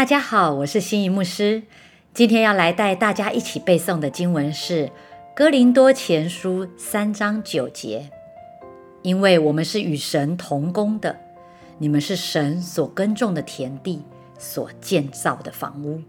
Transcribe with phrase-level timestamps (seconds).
[0.00, 1.62] 大家好，我是心仪牧师。
[2.14, 4.86] 今天要来带大家一起背诵的经文是
[5.36, 8.08] 《哥林多前书》三章九节。
[9.02, 11.20] 因为我们是与神同工的，
[11.76, 14.02] 你们是神所耕种的田地，
[14.38, 16.00] 所建造的房屋。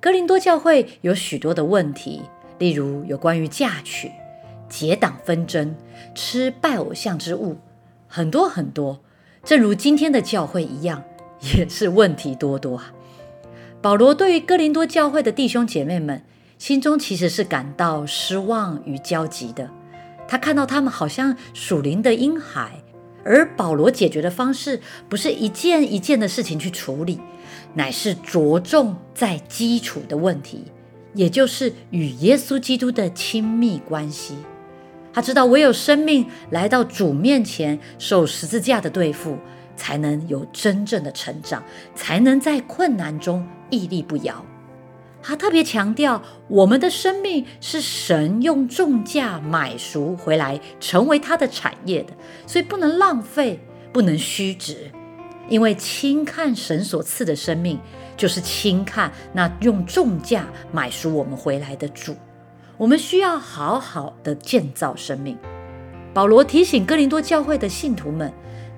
[0.00, 2.22] 哥林多教会有许多的问题，
[2.58, 4.10] 例如有关于嫁娶、
[4.68, 5.76] 结党纷争、
[6.16, 7.58] 吃拜偶像之物，
[8.08, 8.98] 很多很多。
[9.44, 11.04] 正如今天的教会一样。
[11.42, 12.92] 也是问题多多啊！
[13.80, 16.22] 保罗对于哥林多教会的弟兄姐妹们，
[16.56, 19.68] 心中其实是感到失望与焦急的。
[20.28, 22.82] 他看到他们好像属灵的婴孩，
[23.24, 27.20] 而保罗解决的方式不是一件一件的事情去处理，
[27.74, 30.64] 乃是着重在基础的问题，
[31.14, 34.36] 也就是与耶稣基督的亲密关系。
[35.12, 39.36] 他知道，唯有生命来到主面前，受十字架的对付。
[39.76, 41.62] 才能有真正的成长，
[41.94, 44.44] 才能在困难中屹立不摇。
[45.24, 52.12] 他特别强调，我们的生命是神用重价买赎回来，成为他的产业的，
[52.44, 53.60] 所以不能浪费，
[53.92, 54.90] 不能虚掷。
[55.48, 57.78] 因为轻看神所赐的生命，
[58.16, 62.16] 就是轻看那用重价买赎我们回来的主。
[62.76, 65.38] 我们需要好好的建造生命。
[66.12, 68.32] 保罗提醒哥林多教会的信徒们。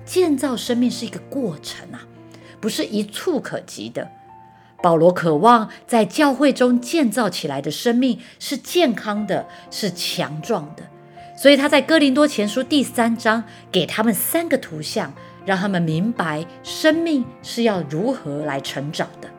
[0.05, 2.05] 建造生命是一个过程啊，
[2.61, 4.07] 不是一触可及的。
[4.83, 10.83] 保罗渴望在教会中建造起来的生命是健康的，是强壮的。
[11.35, 15.11] 所以他在哥林多前书第三章给他们三个图像，
[15.45, 19.29] 让他们明白生命是要如何来成长的。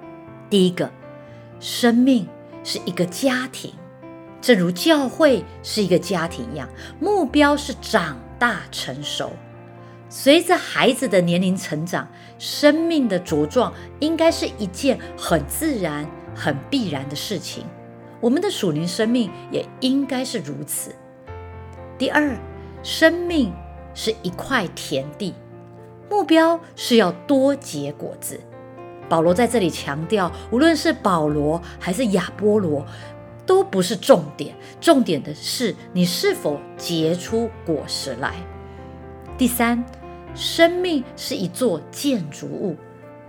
[0.50, 0.90] 第一个，
[1.60, 2.26] 生命
[2.64, 3.72] 是一个家庭，
[4.40, 6.68] 正如教会是一个家庭一样，
[7.00, 9.32] 目标是长大成熟。
[10.08, 17.64] 随着孩子的年龄成长，生命的茁壮应该是一件很自然、很必然的事情。
[18.20, 20.94] 我们的属灵生命也应该是如此。
[21.98, 22.36] 第二，
[22.82, 23.52] 生命
[23.94, 25.34] 是一块田地，
[26.08, 28.40] 目标是要多结果子。
[29.08, 32.86] 保罗在这里强调，无论是保罗还是亚波罗，
[33.44, 38.34] 都不是重点，重点的是你是否结出果实来。
[39.38, 39.84] 第三，
[40.34, 42.74] 生命是一座建筑物，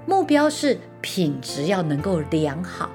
[0.06, 2.90] 目标是品质要能够良好。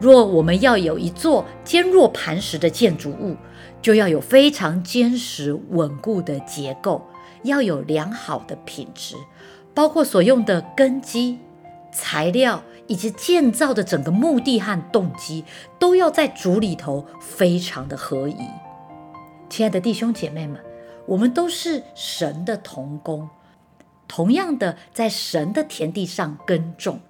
[0.00, 3.36] 若我们要有一座坚若磐石的建筑物，
[3.82, 7.06] 就要有非常坚实稳固的结构，
[7.42, 9.14] 要有良好的品质，
[9.74, 11.38] 包括所用的根基、
[11.92, 15.44] 材料以及建造的整个目的和动机，
[15.78, 18.38] 都要在主里头非常的合宜。
[19.50, 20.67] 亲爱的弟兄姐妹们。
[21.08, 23.30] 我们都是神的童工，
[24.06, 27.00] 同样的在神的田地上耕种。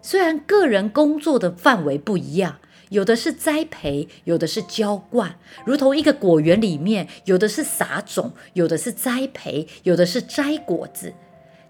[0.00, 2.60] 虽然个人工作的范围不一样，
[2.90, 11.12] 有的是栽培，有的是浇灌，如同一个果园里面，有的是撒种，有的是栽培，有的是摘果子。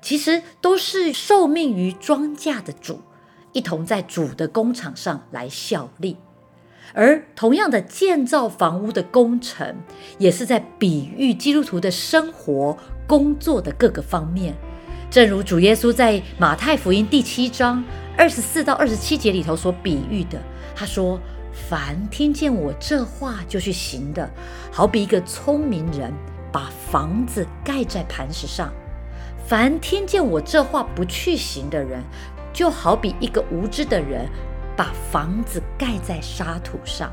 [0.03, 3.01] 其实都是受命于庄稼的主，
[3.55, 6.19] 一同在主的工厂上来效力。
[6.93, 9.77] 而同样的建造房屋的工程，
[10.19, 12.77] 也是在比喻基督徒的生活、
[13.07, 14.55] 工作的各个方面。
[15.11, 17.83] 正如主耶稣在马太福音第七章
[18.17, 20.39] 二十四到二十七节里头所比喻的，
[20.75, 21.21] 他说
[21.69, 24.29] ：“凡听见我这话就去行的，
[24.73, 26.13] 好比一个聪明人
[26.51, 28.69] 把房子盖在磐石上；
[29.47, 32.03] 凡听见我这话不去行的人，
[32.53, 34.29] 就好比一个无知的人。”
[34.77, 37.11] 把房子盖在沙土上。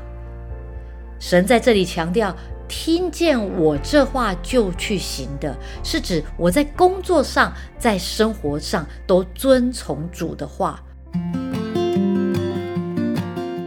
[1.18, 2.36] 神在这里强调，
[2.68, 10.82] 听见我这话就去行的，是指我在工作上、在生活上都遵从主的话。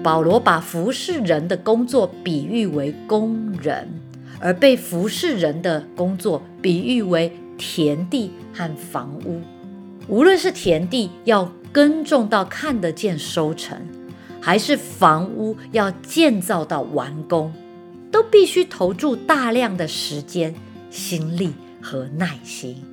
[0.03, 3.90] 保罗把服侍人的工作比喻为工人，
[4.40, 9.42] 而被服侍人的工作比喻为田地和房屋。
[10.07, 11.51] 无论是田地要。
[11.69, 13.77] 耕种到看得见收成，
[14.42, 17.54] 还是房屋要建造到完工，
[18.12, 20.54] 都必须投注大量的时间、
[20.89, 22.84] 心力和耐心。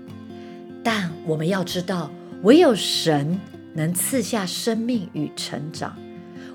[0.82, 2.10] 但我们要知道，
[2.42, 3.40] 唯有神
[3.74, 5.96] 能赐下生命与成长。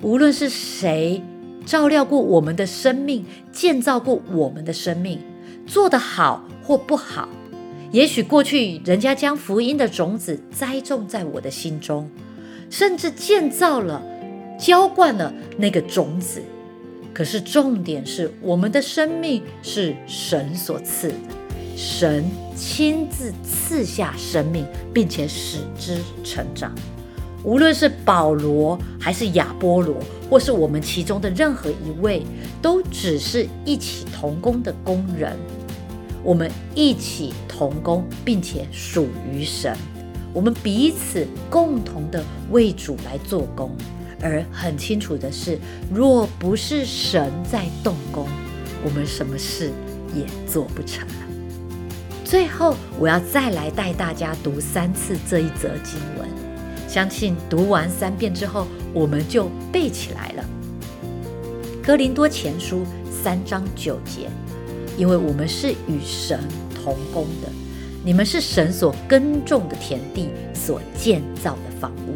[0.02, 1.22] 无论是谁
[1.66, 5.20] 照料过我们的生命，建造过我们的生命，
[5.66, 7.28] 做得好或不好。
[7.92, 12.08] 也许过去人家将福音的种子栽种在我的心中，
[12.70, 14.02] 甚至建造了、
[14.60, 16.44] 浇灌了那个种子。
[17.14, 21.16] 可是重点是，我们的生命是神所赐的，
[21.76, 22.24] 神
[22.56, 26.74] 亲自赐下生命，并且使之成长。
[27.44, 29.96] 无论是保罗还是亚波罗，
[30.30, 32.22] 或是我们其中的任何一位，
[32.62, 35.38] 都只是一起同工的工人。
[36.22, 39.76] 我们一起同工，并且属于神。
[40.34, 43.72] 我们彼此共同的为主来做工。
[44.22, 45.58] 而很清楚的是，
[45.94, 48.28] 若不是神在动工，
[48.84, 49.72] 我们什么事
[50.16, 51.14] 也做不成了。
[52.24, 56.28] 最后，我要再来带大家读三次这一则经文，
[56.88, 60.46] 相信读完三遍之后，我们就背起来了。
[61.82, 64.30] 哥林多前书三章九节，
[64.96, 66.40] 因为我们是与神
[66.76, 67.50] 同工的，
[68.06, 72.14] 你们是神所耕种的田地，所建造的房屋。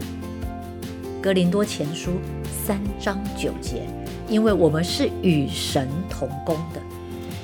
[1.24, 2.20] 哥林多前书
[2.66, 3.84] 三章九节，
[4.28, 6.82] 因为我们是与神同工的，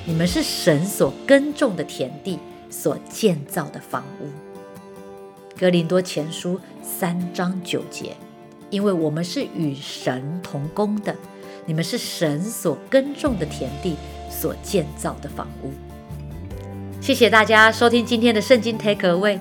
[0.04, 2.38] 你们是神所耕种的田地，
[2.68, 4.26] 所建造的房屋。
[5.58, 8.14] 哥林多前书三章九节，
[8.68, 11.16] 因为我们是与神同工的，
[11.64, 13.96] 你们是神所耕种的田地，
[14.28, 15.70] 所建造的房屋。
[17.00, 19.38] 谢谢大家收听今天的圣经 Take Away。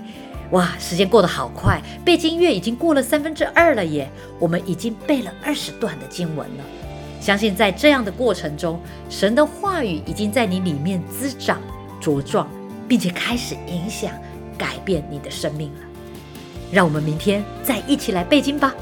[0.51, 4.09] 哇，时间过得好快，背经月已经过了三分之二了耶！
[4.39, 6.63] 我们已经背了二十段的经文了。
[7.21, 8.79] 相信在这样的过程中，
[9.09, 11.61] 神的话语已经在你里面滋长、
[12.01, 12.49] 茁壮，
[12.87, 14.11] 并且开始影响、
[14.57, 15.81] 改变你的生命了。
[16.71, 18.73] 让我们明天再一起来背经吧。